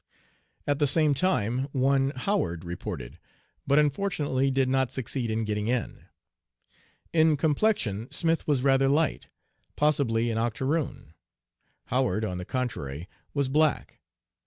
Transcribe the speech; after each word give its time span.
At 0.65 0.79
the 0.79 0.87
same 0.87 1.13
time 1.13 1.67
one 1.73 2.09
Howard 2.15 2.65
reported, 2.65 3.19
but 3.67 3.77
unfortunately 3.77 4.49
did 4.49 4.67
not 4.67 4.91
succeed 4.91 5.29
in 5.29 5.43
"getting 5.43 5.67
in." 5.67 6.05
In 7.13 7.37
complexion 7.37 8.09
Smith 8.09 8.47
was 8.47 8.63
rather 8.63 8.87
light, 8.87 9.27
possibly 9.75 10.31
an 10.31 10.39
octoroon. 10.39 11.13
Howard, 11.89 12.25
on 12.25 12.39
the 12.39 12.45
contrary, 12.45 13.07
was 13.35 13.47
black. 13.47 13.99